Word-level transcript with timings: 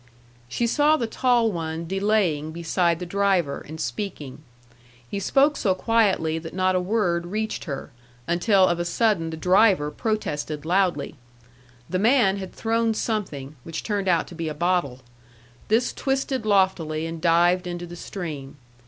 She 0.49 0.65
saw 0.65 0.97
the 0.97 1.05
tall 1.05 1.51
one 1.51 1.85
delaying 1.85 2.51
beside 2.51 2.97
the 2.97 3.05
driver, 3.05 3.59
and 3.67 3.79
speaking. 3.79 4.41
He 5.07 5.19
spoke 5.19 5.55
so 5.55 5.75
quietly 5.75 6.39
that 6.39 6.55
not 6.55 6.73
a 6.73 6.79
word 6.79 7.27
reached 7.27 7.65
her, 7.65 7.91
until 8.27 8.65
of 8.67 8.79
a 8.79 8.83
sudden 8.83 9.29
the 9.29 9.37
driver 9.37 9.91
protested 9.91 10.65
loudly. 10.65 11.17
The 11.87 11.99
man 11.99 12.37
had 12.37 12.51
thrown 12.51 12.95
something, 12.95 13.55
which 13.61 13.83
turned 13.83 14.07
out 14.07 14.25
to 14.29 14.33
be 14.33 14.49
a 14.49 14.55
bottle. 14.55 15.01
This 15.67 15.93
twisted 15.93 16.47
loftily 16.47 17.05
and 17.05 17.21
dived 17.21 17.67
into 17.67 17.85
the 17.85 17.95
stream. 17.95 18.57